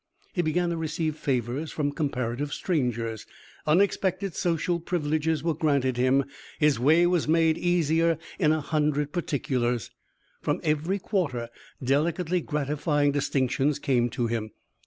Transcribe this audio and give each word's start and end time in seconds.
He 0.33 0.41
began 0.41 0.71
to 0.71 0.77
receive 0.77 1.15
favors 1.15 1.71
from 1.71 1.91
comparative 1.91 2.53
strangers; 2.53 3.27
unexpected 3.67 4.33
social 4.33 4.79
privileges 4.79 5.43
were 5.43 5.53
granted 5.53 5.95
him; 5.95 6.25
his 6.59 6.79
way 6.79 7.05
was 7.05 7.27
made 7.27 7.55
easier 7.55 8.17
in 8.39 8.51
a 8.51 8.61
hundred 8.61 9.11
particulars. 9.11 9.91
From 10.41 10.59
every 10.63 10.97
quarter 10.97 11.49
delicately 11.83 12.41
gratifying 12.41 13.11
distinctions 13.11 13.77
came 13.77 14.09
to 14.09 14.25
him. 14.25 14.49